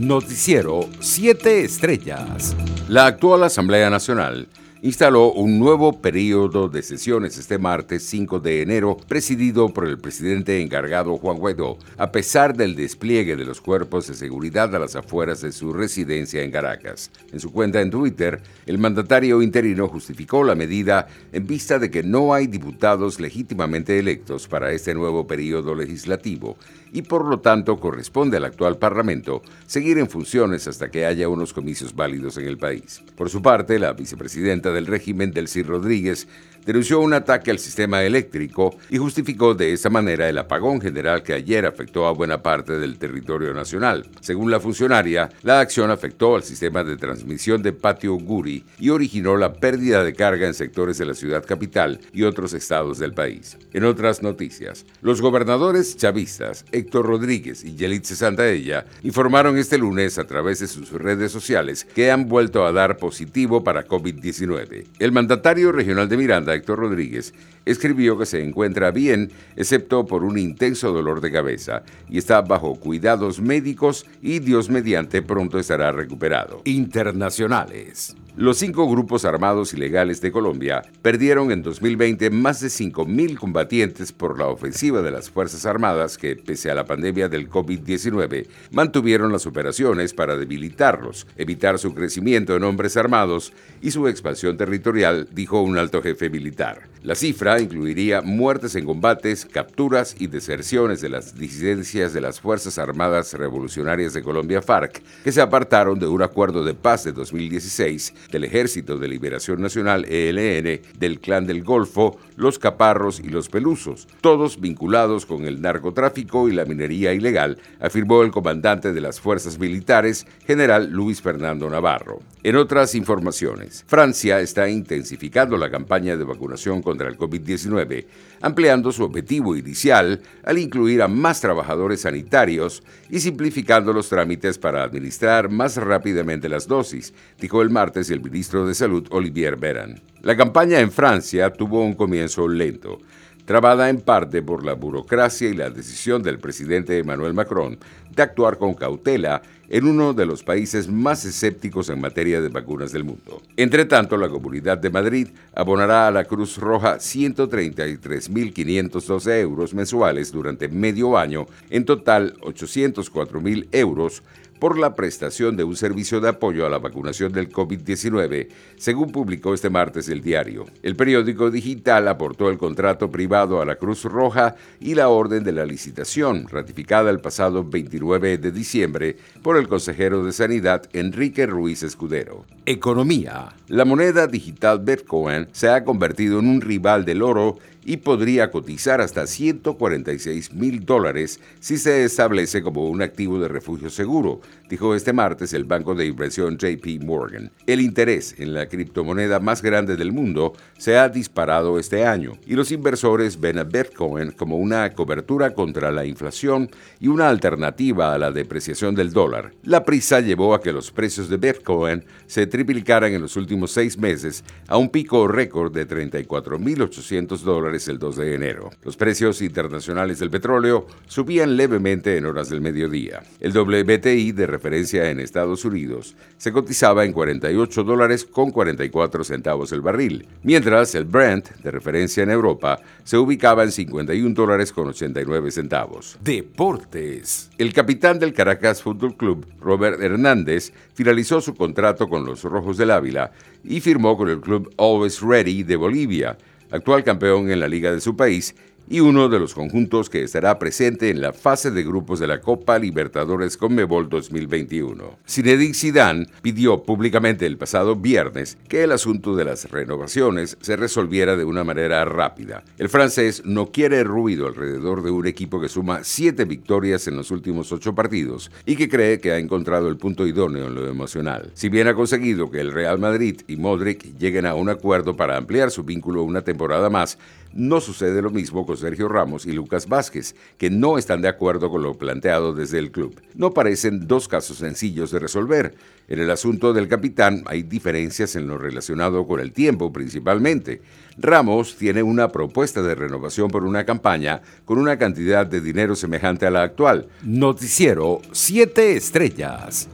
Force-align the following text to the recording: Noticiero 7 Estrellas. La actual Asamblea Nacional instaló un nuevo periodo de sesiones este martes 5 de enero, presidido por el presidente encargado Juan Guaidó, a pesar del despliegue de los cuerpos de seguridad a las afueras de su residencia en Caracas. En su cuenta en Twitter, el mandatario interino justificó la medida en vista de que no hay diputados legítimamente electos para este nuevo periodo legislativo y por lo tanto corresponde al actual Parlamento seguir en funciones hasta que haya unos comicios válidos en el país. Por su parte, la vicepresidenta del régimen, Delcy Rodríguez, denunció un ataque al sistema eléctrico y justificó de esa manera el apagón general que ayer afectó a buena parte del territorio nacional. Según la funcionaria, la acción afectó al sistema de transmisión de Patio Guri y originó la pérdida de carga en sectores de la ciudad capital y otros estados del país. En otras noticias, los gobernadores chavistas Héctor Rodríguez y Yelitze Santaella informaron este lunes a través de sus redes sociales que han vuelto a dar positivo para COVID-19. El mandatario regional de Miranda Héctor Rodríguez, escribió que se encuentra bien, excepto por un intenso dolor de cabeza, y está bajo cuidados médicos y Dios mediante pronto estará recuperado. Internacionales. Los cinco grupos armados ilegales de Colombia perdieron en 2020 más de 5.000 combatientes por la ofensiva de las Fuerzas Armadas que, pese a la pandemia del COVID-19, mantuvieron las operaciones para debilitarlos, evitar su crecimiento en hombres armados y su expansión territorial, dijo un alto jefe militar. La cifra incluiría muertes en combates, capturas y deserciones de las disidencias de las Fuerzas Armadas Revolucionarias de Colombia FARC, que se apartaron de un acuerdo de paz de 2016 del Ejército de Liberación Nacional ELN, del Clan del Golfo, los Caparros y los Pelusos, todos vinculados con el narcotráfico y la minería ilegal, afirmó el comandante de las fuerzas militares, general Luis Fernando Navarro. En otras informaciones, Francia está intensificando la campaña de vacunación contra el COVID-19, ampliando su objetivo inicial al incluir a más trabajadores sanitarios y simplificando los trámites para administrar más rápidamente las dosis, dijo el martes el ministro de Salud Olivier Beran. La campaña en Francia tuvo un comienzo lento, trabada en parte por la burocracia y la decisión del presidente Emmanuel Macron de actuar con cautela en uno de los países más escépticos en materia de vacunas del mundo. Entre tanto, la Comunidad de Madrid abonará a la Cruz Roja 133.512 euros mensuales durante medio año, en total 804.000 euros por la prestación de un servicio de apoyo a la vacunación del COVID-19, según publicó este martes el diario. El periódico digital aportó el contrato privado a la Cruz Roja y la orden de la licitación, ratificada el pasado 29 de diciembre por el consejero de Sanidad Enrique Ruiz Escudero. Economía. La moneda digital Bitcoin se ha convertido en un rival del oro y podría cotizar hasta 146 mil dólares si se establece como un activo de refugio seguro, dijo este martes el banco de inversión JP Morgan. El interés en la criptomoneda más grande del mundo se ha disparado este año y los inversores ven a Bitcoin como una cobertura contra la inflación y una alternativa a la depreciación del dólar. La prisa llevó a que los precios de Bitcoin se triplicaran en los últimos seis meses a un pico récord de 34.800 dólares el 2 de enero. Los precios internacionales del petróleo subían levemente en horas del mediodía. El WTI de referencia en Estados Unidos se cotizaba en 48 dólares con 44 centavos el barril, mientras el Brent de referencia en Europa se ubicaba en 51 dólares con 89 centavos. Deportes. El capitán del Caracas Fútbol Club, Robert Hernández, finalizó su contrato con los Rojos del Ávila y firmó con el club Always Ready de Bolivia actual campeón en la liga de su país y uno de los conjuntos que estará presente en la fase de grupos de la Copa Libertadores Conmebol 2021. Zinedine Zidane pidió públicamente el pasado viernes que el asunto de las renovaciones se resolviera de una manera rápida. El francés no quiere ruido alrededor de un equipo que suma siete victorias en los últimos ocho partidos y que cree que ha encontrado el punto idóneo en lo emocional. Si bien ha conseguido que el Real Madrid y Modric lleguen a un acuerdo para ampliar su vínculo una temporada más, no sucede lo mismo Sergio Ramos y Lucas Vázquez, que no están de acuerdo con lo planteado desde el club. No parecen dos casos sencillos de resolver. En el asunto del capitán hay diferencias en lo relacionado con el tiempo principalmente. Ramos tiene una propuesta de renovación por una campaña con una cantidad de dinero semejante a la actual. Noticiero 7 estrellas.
Noticiero 0.00 0.88
7 0.98 1.62
Estrellas. 1.62 2.56
La 2.88 3.04
actual 3.04 3.44
Asamblea 3.44 3.90
Nacional 3.90 4.48
instaló 4.82 5.32
un 5.32 5.58
nuevo 5.58 6.00
periodo 6.00 6.68
de 6.68 6.82
sesiones 6.82 7.36
este 7.36 7.58
martes 7.58 8.02
5 8.04 8.40
de 8.40 8.62
enero, 8.62 8.96
presidido 9.08 9.68
por 9.68 9.86
el 9.86 9.98
presidente 9.98 10.62
encargado 10.62 11.18
Juan 11.18 11.36
Guaidó, 11.36 11.76
a 11.98 12.10
pesar 12.10 12.56
del 12.56 12.74
despliegue 12.74 13.36
de 13.36 13.44
los 13.44 13.60
cuerpos 13.60 14.06
de 14.06 14.14
seguridad 14.14 14.74
a 14.74 14.78
las 14.78 14.96
afueras 14.96 15.42
de 15.42 15.52
su 15.52 15.72
residencia 15.72 16.42
en 16.42 16.50
Caracas. 16.50 17.10
En 17.30 17.40
su 17.40 17.52
cuenta 17.52 17.80
en 17.80 17.90
Twitter, 17.90 18.40
el 18.64 18.78
mandatario 18.78 19.42
interino 19.42 19.86
justificó 19.88 20.44
la 20.44 20.54
medida 20.54 21.08
en 21.32 21.46
vista 21.46 21.78
de 21.78 21.90
que 21.90 22.02
no 22.02 22.32
hay 22.32 22.46
diputados 22.46 23.20
legítimamente 23.20 23.98
electos 23.98 24.48
para 24.48 24.72
este 24.72 24.94
nuevo 24.94 25.26
periodo 25.26 25.74
legislativo 25.74 26.56
y 26.92 27.02
por 27.02 27.24
lo 27.24 27.40
tanto 27.40 27.78
corresponde 27.78 28.36
al 28.36 28.44
actual 28.44 28.78
Parlamento 28.78 29.42
seguir 29.66 29.98
en 29.98 30.08
funciones 30.08 30.66
hasta 30.66 30.90
que 30.90 31.06
haya 31.06 31.28
unos 31.28 31.52
comicios 31.52 31.94
válidos 31.94 32.36
en 32.36 32.46
el 32.46 32.58
país. 32.58 33.02
Por 33.16 33.30
su 33.30 33.42
parte, 33.42 33.78
la 33.78 33.92
vicepresidenta 33.92 34.69
del 34.72 34.86
régimen, 34.86 35.32
Delcy 35.32 35.62
Rodríguez, 35.62 36.28
denunció 36.64 37.00
un 37.00 37.14
ataque 37.14 37.50
al 37.50 37.58
sistema 37.58 38.02
eléctrico 38.02 38.76
y 38.88 38.98
justificó 38.98 39.54
de 39.54 39.72
esa 39.72 39.90
manera 39.90 40.28
el 40.28 40.38
apagón 40.38 40.80
general 40.80 41.22
que 41.22 41.32
ayer 41.32 41.66
afectó 41.66 42.06
a 42.06 42.12
buena 42.12 42.42
parte 42.42 42.78
del 42.78 42.98
territorio 42.98 43.54
nacional. 43.54 44.06
Según 44.20 44.50
la 44.50 44.60
funcionaria, 44.60 45.30
la 45.42 45.60
acción 45.60 45.90
afectó 45.90 46.36
al 46.36 46.42
sistema 46.42 46.84
de 46.84 46.96
transmisión 46.96 47.62
de 47.62 47.72
Patio 47.72 48.14
Guri 48.14 48.64
y 48.78 48.90
originó 48.90 49.36
la 49.36 49.54
pérdida 49.54 50.04
de 50.04 50.14
carga 50.14 50.46
en 50.46 50.54
sectores 50.54 50.98
de 50.98 51.06
la 51.06 51.14
ciudad 51.14 51.44
capital 51.44 52.00
y 52.12 52.22
otros 52.24 52.52
estados 52.52 52.98
del 52.98 53.14
país. 53.14 53.56
En 53.72 53.84
otras 53.84 54.22
noticias, 54.22 54.86
los 55.02 55.20
gobernadores 55.20 55.96
chavistas 55.96 56.64
Héctor 56.72 57.06
Rodríguez 57.06 57.64
y 57.64 57.74
Yelitze 57.74 58.16
Santaella 58.16 58.86
informaron 59.02 59.56
este 59.56 59.78
lunes 59.78 60.18
a 60.18 60.24
través 60.24 60.60
de 60.60 60.68
sus 60.68 60.90
redes 60.92 61.32
sociales 61.32 61.86
que 61.94 62.10
han 62.10 62.28
vuelto 62.28 62.64
a 62.64 62.72
dar 62.72 62.96
positivo 62.96 63.64
para 63.64 63.86
COVID-19. 63.86 64.86
El 64.98 65.12
mandatario 65.12 65.72
regional 65.72 66.08
de 66.08 66.16
Miranda 66.16 66.49
Héctor 66.54 66.78
Rodríguez, 66.78 67.34
escribió 67.64 68.18
que 68.18 68.26
se 68.26 68.42
encuentra 68.42 68.90
bien, 68.90 69.30
excepto 69.56 70.06
por 70.06 70.24
un 70.24 70.38
intenso 70.38 70.92
dolor 70.92 71.20
de 71.20 71.32
cabeza, 71.32 71.82
y 72.08 72.18
está 72.18 72.40
bajo 72.42 72.74
cuidados 72.76 73.40
médicos 73.40 74.06
y 74.22 74.38
Dios 74.38 74.70
mediante 74.70 75.22
pronto 75.22 75.58
estará 75.58 75.92
recuperado. 75.92 76.62
Internacionales. 76.64 78.16
Los 78.36 78.58
cinco 78.58 78.88
grupos 78.88 79.24
armados 79.24 79.74
ilegales 79.74 80.20
de 80.20 80.30
Colombia 80.30 80.82
perdieron 81.02 81.50
en 81.50 81.62
2020 81.62 82.30
más 82.30 82.60
de 82.60 82.68
5.000 82.68 83.36
combatientes 83.36 84.12
por 84.12 84.38
la 84.38 84.46
ofensiva 84.46 85.02
de 85.02 85.10
las 85.10 85.28
Fuerzas 85.28 85.66
Armadas 85.66 86.16
que, 86.16 86.36
pese 86.36 86.70
a 86.70 86.76
la 86.76 86.84
pandemia 86.84 87.28
del 87.28 87.50
COVID-19, 87.50 88.46
mantuvieron 88.70 89.32
las 89.32 89.46
operaciones 89.46 90.14
para 90.14 90.36
debilitarlos, 90.36 91.26
evitar 91.36 91.80
su 91.80 91.92
crecimiento 91.92 92.54
en 92.54 92.62
hombres 92.62 92.96
armados 92.96 93.52
y 93.82 93.90
su 93.90 94.06
expansión 94.06 94.56
territorial, 94.56 95.28
dijo 95.32 95.60
un 95.60 95.76
alto 95.76 96.00
jefe 96.00 96.30
militar. 96.30 96.82
La 97.02 97.14
cifra 97.14 97.58
incluiría 97.58 98.20
muertes 98.20 98.74
en 98.74 98.84
combates, 98.84 99.46
capturas 99.46 100.14
y 100.18 100.26
deserciones 100.26 101.00
de 101.00 101.08
las 101.08 101.34
disidencias 101.34 102.12
de 102.12 102.20
las 102.20 102.40
Fuerzas 102.40 102.76
Armadas 102.76 103.32
Revolucionarias 103.32 104.12
de 104.12 104.22
Colombia 104.22 104.60
FARC, 104.60 105.02
que 105.24 105.32
se 105.32 105.40
apartaron 105.40 105.98
de 105.98 106.06
un 106.06 106.20
acuerdo 106.20 106.62
de 106.62 106.74
paz 106.74 107.04
de 107.04 107.12
2016 107.12 108.12
del 108.30 108.44
Ejército 108.44 108.98
de 108.98 109.08
Liberación 109.08 109.62
Nacional 109.62 110.04
ELN, 110.10 110.82
del 110.98 111.20
Clan 111.20 111.46
del 111.46 111.64
Golfo, 111.64 112.18
los 112.36 112.58
Caparros 112.58 113.18
y 113.18 113.30
los 113.30 113.48
Pelusos, 113.48 114.06
todos 114.20 114.60
vinculados 114.60 115.24
con 115.24 115.46
el 115.46 115.62
narcotráfico 115.62 116.50
y 116.50 116.52
la 116.52 116.66
minería 116.66 117.14
ilegal, 117.14 117.56
afirmó 117.80 118.20
el 118.20 118.30
comandante 118.30 118.92
de 118.92 119.00
las 119.00 119.20
fuerzas 119.20 119.58
militares, 119.58 120.26
general 120.46 120.90
Luis 120.90 121.22
Fernando 121.22 121.70
Navarro. 121.70 122.20
En 122.42 122.56
otras 122.56 122.94
informaciones, 122.94 123.84
Francia 123.86 124.40
está 124.40 124.68
intensificando 124.68 125.56
la 125.56 125.70
campaña 125.70 126.16
de 126.18 126.24
vacunación 126.24 126.82
contra 126.90 127.08
el 127.08 127.16
COVID-19, 127.16 128.04
ampliando 128.40 128.90
su 128.90 129.04
objetivo 129.04 129.54
inicial 129.54 130.20
al 130.42 130.58
incluir 130.58 131.02
a 131.02 131.06
más 131.06 131.40
trabajadores 131.40 132.00
sanitarios 132.00 132.82
y 133.08 133.20
simplificando 133.20 133.92
los 133.92 134.08
trámites 134.08 134.58
para 134.58 134.82
administrar 134.82 135.48
más 135.48 135.76
rápidamente 135.76 136.48
las 136.48 136.66
dosis, 136.66 137.14
dijo 137.38 137.62
el 137.62 137.70
martes 137.70 138.10
el 138.10 138.20
ministro 138.20 138.66
de 138.66 138.74
Salud 138.74 139.06
Olivier 139.10 139.56
Beran. 139.56 140.00
La 140.22 140.36
campaña 140.36 140.80
en 140.80 140.90
Francia 140.90 141.52
tuvo 141.52 141.84
un 141.84 141.94
comienzo 141.94 142.48
lento, 142.48 142.98
trabada 143.44 143.88
en 143.88 144.00
parte 144.00 144.42
por 144.42 144.64
la 144.64 144.74
burocracia 144.74 145.48
y 145.48 145.54
la 145.54 145.70
decisión 145.70 146.24
del 146.24 146.40
presidente 146.40 146.98
Emmanuel 146.98 147.34
Macron 147.34 147.78
de 148.10 148.22
actuar 148.24 148.58
con 148.58 148.74
cautela 148.74 149.42
en 149.70 149.86
uno 149.86 150.12
de 150.12 150.26
los 150.26 150.42
países 150.42 150.88
más 150.88 151.24
escépticos 151.24 151.88
en 151.88 152.00
materia 152.00 152.40
de 152.40 152.48
vacunas 152.48 152.90
del 152.92 153.04
mundo. 153.04 153.40
Entre 153.56 153.84
tanto, 153.84 154.16
la 154.16 154.28
Comunidad 154.28 154.78
de 154.78 154.90
Madrid 154.90 155.28
abonará 155.54 156.08
a 156.08 156.10
la 156.10 156.24
Cruz 156.24 156.56
Roja 156.58 156.96
133.512 156.96 159.40
euros 159.40 159.72
mensuales 159.72 160.32
durante 160.32 160.66
medio 160.68 161.16
año, 161.16 161.46
en 161.70 161.84
total 161.84 162.34
804.000 162.40 163.68
euros 163.70 164.24
por 164.60 164.78
la 164.78 164.94
prestación 164.94 165.56
de 165.56 165.64
un 165.64 165.74
servicio 165.74 166.20
de 166.20 166.28
apoyo 166.28 166.66
a 166.66 166.68
la 166.68 166.78
vacunación 166.78 167.32
del 167.32 167.50
COVID-19, 167.50 168.48
según 168.76 169.10
publicó 169.10 169.54
este 169.54 169.70
martes 169.70 170.08
el 170.10 170.20
diario. 170.20 170.66
El 170.82 170.96
periódico 170.96 171.50
digital 171.50 172.06
aportó 172.06 172.50
el 172.50 172.58
contrato 172.58 173.10
privado 173.10 173.62
a 173.62 173.64
la 173.64 173.76
Cruz 173.76 174.04
Roja 174.04 174.56
y 174.78 174.94
la 174.94 175.08
orden 175.08 175.42
de 175.42 175.52
la 175.52 175.64
licitación, 175.64 176.46
ratificada 176.46 177.10
el 177.10 177.20
pasado 177.20 177.64
29 177.64 178.36
de 178.36 178.52
diciembre 178.52 179.16
por 179.42 179.56
el 179.56 179.59
consejero 179.68 180.24
de 180.24 180.32
Sanidad 180.32 180.82
Enrique 180.92 181.46
Ruiz 181.46 181.82
Escudero. 181.82 182.44
Economía. 182.70 183.48
La 183.66 183.84
moneda 183.84 184.28
digital 184.28 184.78
Bitcoin 184.78 185.48
se 185.50 185.68
ha 185.68 185.82
convertido 185.82 186.38
en 186.38 186.46
un 186.48 186.60
rival 186.60 187.04
del 187.04 187.22
oro 187.22 187.58
y 187.84 187.96
podría 187.98 188.50
cotizar 188.50 189.00
hasta 189.00 189.26
146 189.26 190.52
mil 190.52 190.84
dólares 190.84 191.40
si 191.60 191.78
se 191.78 192.04
establece 192.04 192.62
como 192.62 192.88
un 192.88 193.02
activo 193.02 193.38
de 193.40 193.48
refugio 193.48 193.90
seguro, 193.90 194.40
dijo 194.68 194.94
este 194.94 195.12
martes 195.12 195.52
el 195.54 195.64
banco 195.64 195.94
de 195.94 196.06
inversión 196.06 196.58
JP 196.58 197.02
Morgan. 197.02 197.50
El 197.66 197.80
interés 197.80 198.34
en 198.38 198.54
la 198.54 198.66
criptomoneda 198.66 199.40
más 199.40 199.62
grande 199.62 199.96
del 199.96 200.12
mundo 200.12 200.52
se 200.78 200.98
ha 200.98 201.08
disparado 201.08 201.78
este 201.78 202.04
año 202.04 202.32
y 202.46 202.54
los 202.54 202.70
inversores 202.70 203.40
ven 203.40 203.58
a 203.58 203.64
Bitcoin 203.64 204.32
como 204.32 204.56
una 204.56 204.92
cobertura 204.92 205.54
contra 205.54 205.90
la 205.90 206.04
inflación 206.04 206.70
y 207.00 207.08
una 207.08 207.28
alternativa 207.28 208.14
a 208.14 208.18
la 208.18 208.30
depreciación 208.30 208.94
del 208.94 209.12
dólar. 209.12 209.52
La 209.64 209.84
prisa 209.84 210.20
llevó 210.20 210.54
a 210.54 210.60
que 210.60 210.72
los 210.72 210.90
precios 210.90 211.28
de 211.28 211.38
Bitcoin 211.38 212.04
se 212.26 212.46
triplicaran 212.60 213.14
en 213.14 213.22
los 213.22 213.36
últimos 213.36 213.70
seis 213.70 213.96
meses 213.96 214.44
a 214.68 214.76
un 214.76 214.90
pico 214.90 215.26
récord 215.26 215.72
de 215.72 215.88
34.800 215.88 217.38
dólares 217.38 217.88
el 217.88 217.98
2 217.98 218.16
de 218.16 218.34
enero. 218.34 218.68
Los 218.82 218.98
precios 218.98 219.40
internacionales 219.40 220.18
del 220.18 220.28
petróleo 220.28 220.86
subían 221.06 221.56
levemente 221.56 222.18
en 222.18 222.26
horas 222.26 222.50
del 222.50 222.60
mediodía. 222.60 223.22
El 223.40 223.56
WTI 223.56 224.32
de 224.32 224.46
referencia 224.46 225.10
en 225.10 225.20
Estados 225.20 225.64
Unidos 225.64 226.16
se 226.36 226.52
cotizaba 226.52 227.06
en 227.06 227.14
48 227.14 227.82
dólares 227.82 228.26
con 228.26 228.50
44 228.50 229.24
centavos 229.24 229.72
el 229.72 229.80
barril, 229.80 230.28
mientras 230.42 230.94
el 230.94 231.06
Brent 231.06 231.48
de 231.62 231.70
referencia 231.70 232.22
en 232.22 232.30
Europa 232.30 232.78
se 233.04 233.16
ubicaba 233.16 233.62
en 233.64 233.72
51 233.72 234.34
dólares 234.34 234.70
con 234.70 234.88
89 234.88 235.50
centavos. 235.50 236.18
Deportes. 236.22 237.48
El 237.56 237.72
capitán 237.72 238.18
del 238.18 238.34
Caracas 238.34 238.82
Fútbol 238.82 239.16
Club, 239.16 239.46
Robert 239.62 239.98
Hernández, 240.02 240.74
finalizó 240.92 241.40
su 241.40 241.54
contrato 241.54 242.06
con 242.06 242.26
los 242.26 242.39
Rojos 242.44 242.76
del 242.76 242.90
Ávila 242.90 243.32
y 243.64 243.80
firmó 243.80 244.16
con 244.16 244.28
el 244.28 244.40
club 244.40 244.72
Always 244.78 245.20
Ready 245.20 245.62
de 245.62 245.76
Bolivia 245.76 246.38
actual 246.70 247.04
campeón 247.04 247.50
en 247.50 247.60
la 247.60 247.68
liga 247.68 247.92
de 247.92 248.00
su 248.00 248.16
país 248.16 248.54
y 248.88 249.00
uno 249.00 249.28
de 249.28 249.38
los 249.38 249.54
conjuntos 249.54 250.10
que 250.10 250.22
estará 250.22 250.58
presente 250.58 251.10
en 251.10 251.20
la 251.20 251.32
fase 251.32 251.70
de 251.70 251.82
grupos 251.82 252.18
de 252.18 252.26
la 252.26 252.40
Copa 252.40 252.78
Libertadores 252.78 253.56
Conmebol 253.56 254.08
2021. 254.08 255.18
Zinedine 255.28 255.74
Zidane 255.74 256.26
pidió 256.42 256.82
públicamente 256.82 257.46
el 257.46 257.56
pasado 257.56 257.96
viernes 257.96 258.58
que 258.68 258.82
el 258.84 258.92
asunto 258.92 259.36
de 259.36 259.44
las 259.44 259.70
renovaciones 259.70 260.56
se 260.60 260.76
resolviera 260.76 261.36
de 261.36 261.44
una 261.44 261.64
manera 261.64 262.04
rápida. 262.04 262.64
El 262.78 262.88
francés 262.88 263.42
no 263.44 263.66
quiere 263.66 264.04
ruido 264.04 264.46
alrededor 264.46 265.02
de 265.02 265.10
un 265.10 265.26
equipo 265.26 265.60
que 265.60 265.68
suma 265.68 266.00
siete 266.02 266.44
victorias 266.44 267.06
en 267.08 267.16
los 267.16 267.30
últimos 267.30 267.72
ocho 267.72 267.94
partidos 267.94 268.50
y 268.66 268.76
que 268.76 268.88
cree 268.88 269.20
que 269.20 269.32
ha 269.32 269.38
encontrado 269.38 269.88
el 269.88 269.96
punto 269.96 270.26
idóneo 270.26 270.66
en 270.66 270.74
lo 270.74 270.88
emocional. 270.88 271.50
Si 271.54 271.68
bien 271.68 271.88
ha 271.88 271.94
conseguido 271.94 272.50
que 272.50 272.60
el 272.60 272.72
Real 272.72 272.98
Madrid 272.98 273.42
y 273.46 273.56
Modric 273.56 274.16
lleguen 274.18 274.46
a 274.46 274.54
un 274.54 274.68
acuerdo 274.68 275.16
para 275.16 275.36
ampliar 275.36 275.70
su 275.70 275.84
vínculo 275.84 276.22
una 276.22 276.42
temporada 276.42 276.90
más, 276.90 277.18
no 277.52 277.80
sucede 277.80 278.22
lo 278.22 278.30
mismo 278.30 278.64
Sergio 278.76 279.08
Ramos 279.08 279.46
y 279.46 279.52
Lucas 279.52 279.88
Vázquez, 279.88 280.34
que 280.58 280.70
no 280.70 280.98
están 280.98 281.22
de 281.22 281.28
acuerdo 281.28 281.70
con 281.70 281.82
lo 281.82 281.98
planteado 281.98 282.54
desde 282.54 282.78
el 282.78 282.90
club. 282.90 283.20
No 283.34 283.52
parecen 283.52 284.06
dos 284.06 284.28
casos 284.28 284.58
sencillos 284.58 285.10
de 285.10 285.18
resolver. 285.18 285.74
En 286.08 286.18
el 286.18 286.30
asunto 286.30 286.72
del 286.72 286.88
capitán 286.88 287.44
hay 287.46 287.62
diferencias 287.62 288.34
en 288.36 288.48
lo 288.48 288.58
relacionado 288.58 289.26
con 289.26 289.40
el 289.40 289.52
tiempo 289.52 289.92
principalmente. 289.92 290.82
Ramos 291.18 291.76
tiene 291.76 292.02
una 292.02 292.28
propuesta 292.28 292.82
de 292.82 292.94
renovación 292.94 293.50
por 293.50 293.64
una 293.64 293.84
campaña 293.84 294.42
con 294.64 294.78
una 294.78 294.98
cantidad 294.98 295.46
de 295.46 295.60
dinero 295.60 295.94
semejante 295.94 296.46
a 296.46 296.50
la 296.50 296.62
actual. 296.62 297.08
Noticiero 297.22 298.20
7 298.32 298.96
estrellas. 298.96 299.88